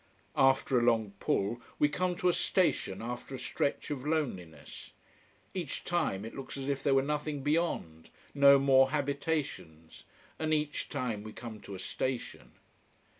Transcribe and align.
After 0.35 0.79
a 0.79 0.81
long 0.81 1.11
pull, 1.19 1.61
we 1.77 1.87
come 1.87 2.15
to 2.15 2.27
a 2.27 2.33
station 2.33 3.03
after 3.03 3.35
a 3.35 3.37
stretch 3.37 3.91
of 3.91 4.03
loneliness. 4.03 4.93
Each 5.53 5.83
time, 5.83 6.25
it 6.25 6.33
looks 6.35 6.57
as 6.57 6.67
if 6.67 6.81
there 6.81 6.95
were 6.95 7.03
nothing 7.03 7.43
beyond 7.43 8.09
no 8.33 8.57
more 8.57 8.89
habitations. 8.89 10.03
And 10.39 10.55
each 10.55 10.89
time 10.89 11.21
we 11.21 11.33
come 11.33 11.61
to 11.61 11.75
a 11.75 11.79
station. 11.79 12.53